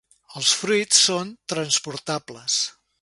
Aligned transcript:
Els 0.39 0.53
fruits 0.61 1.03
són 1.09 1.29
transportables. 1.53 2.57